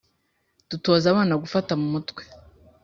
[0.69, 2.21] dutoza abana gufata mumutwe